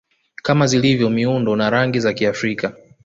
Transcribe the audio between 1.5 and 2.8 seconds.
na rangi za Kiafrika